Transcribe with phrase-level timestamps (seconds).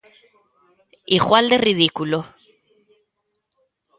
[1.17, 2.19] Igual de ridículo.